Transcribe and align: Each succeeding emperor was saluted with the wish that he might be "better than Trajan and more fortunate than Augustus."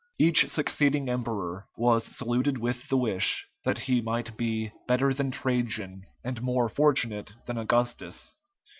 Each 0.17 0.49
succeeding 0.49 1.09
emperor 1.09 1.67
was 1.77 2.03
saluted 2.05 2.57
with 2.57 2.87
the 2.87 2.97
wish 2.97 3.47
that 3.65 3.77
he 3.77 4.01
might 4.01 4.35
be 4.35 4.71
"better 4.87 5.13
than 5.13 5.29
Trajan 5.29 6.05
and 6.23 6.41
more 6.41 6.69
fortunate 6.69 7.35
than 7.45 7.59
Augustus." 7.59 8.33